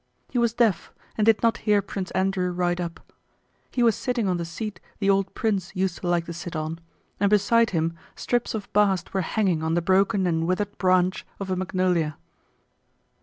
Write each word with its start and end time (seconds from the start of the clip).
He 0.31 0.39
was 0.39 0.55
deaf 0.55 0.91
and 1.15 1.27
did 1.27 1.43
not 1.43 1.57
hear 1.57 1.79
Prince 1.83 2.09
Andrew 2.17 2.49
ride 2.49 2.81
up. 2.81 3.13
He 3.69 3.83
was 3.83 3.95
sitting 3.95 4.27
on 4.27 4.37
the 4.37 4.45
seat 4.45 4.79
the 4.97 5.11
old 5.11 5.35
prince 5.35 5.75
used 5.75 5.99
to 5.99 6.07
like 6.07 6.25
to 6.25 6.33
sit 6.33 6.55
on, 6.55 6.79
and 7.19 7.29
beside 7.29 7.69
him 7.69 7.93
strips 8.15 8.55
of 8.55 8.67
bast 8.73 9.13
were 9.13 9.21
hanging 9.21 9.61
on 9.61 9.75
the 9.75 9.79
broken 9.83 10.25
and 10.25 10.47
withered 10.47 10.75
branch 10.79 11.23
of 11.39 11.51
a 11.51 11.55
magnolia. 11.55 12.17